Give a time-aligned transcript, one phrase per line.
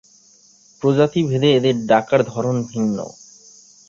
[0.81, 2.97] প্রজাতি ভেদে এদের ডাকার ধরন ভিন্ন।